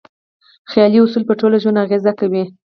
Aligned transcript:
خیالي 0.71 0.99
اصول 1.01 1.23
په 1.27 1.33
ټول 1.39 1.51
ژوند 1.63 1.81
اغېزه 1.85 2.11
کوي. 2.19 2.43